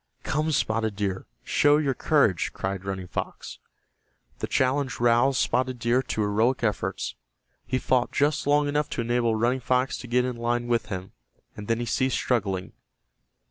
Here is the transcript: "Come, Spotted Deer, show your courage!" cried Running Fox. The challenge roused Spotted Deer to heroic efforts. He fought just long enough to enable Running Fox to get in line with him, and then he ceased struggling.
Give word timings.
"Come, 0.23 0.51
Spotted 0.51 0.95
Deer, 0.95 1.27
show 1.43 1.77
your 1.77 1.93
courage!" 1.93 2.53
cried 2.53 2.85
Running 2.85 3.05
Fox. 3.05 3.59
The 4.39 4.47
challenge 4.47 4.99
roused 4.99 5.39
Spotted 5.39 5.77
Deer 5.77 6.01
to 6.01 6.21
heroic 6.21 6.63
efforts. 6.63 7.13
He 7.67 7.77
fought 7.77 8.11
just 8.11 8.47
long 8.47 8.67
enough 8.67 8.89
to 8.97 9.01
enable 9.01 9.35
Running 9.35 9.59
Fox 9.59 9.99
to 9.99 10.07
get 10.07 10.25
in 10.25 10.37
line 10.37 10.65
with 10.65 10.87
him, 10.87 11.11
and 11.55 11.67
then 11.67 11.79
he 11.79 11.85
ceased 11.85 12.17
struggling. 12.17 12.73